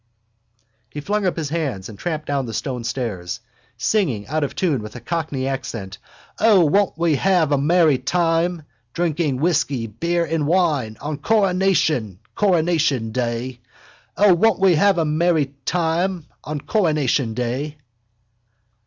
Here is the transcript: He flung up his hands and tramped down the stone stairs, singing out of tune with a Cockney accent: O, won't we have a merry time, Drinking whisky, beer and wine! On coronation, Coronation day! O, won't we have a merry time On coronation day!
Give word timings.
He 0.89 0.99
flung 0.99 1.27
up 1.27 1.37
his 1.37 1.49
hands 1.49 1.87
and 1.87 1.95
tramped 1.99 2.25
down 2.25 2.47
the 2.47 2.55
stone 2.55 2.83
stairs, 2.83 3.39
singing 3.77 4.25
out 4.25 4.43
of 4.43 4.55
tune 4.55 4.81
with 4.81 4.95
a 4.95 4.99
Cockney 4.99 5.45
accent: 5.47 5.99
O, 6.39 6.65
won't 6.65 6.97
we 6.97 7.17
have 7.17 7.51
a 7.51 7.57
merry 7.59 7.99
time, 7.99 8.63
Drinking 8.93 9.39
whisky, 9.39 9.85
beer 9.85 10.25
and 10.25 10.47
wine! 10.47 10.97
On 11.01 11.19
coronation, 11.19 12.17
Coronation 12.33 13.11
day! 13.11 13.59
O, 14.17 14.33
won't 14.33 14.59
we 14.59 14.73
have 14.73 14.97
a 14.97 15.05
merry 15.05 15.53
time 15.65 16.25
On 16.45 16.59
coronation 16.59 17.35
day! 17.35 17.77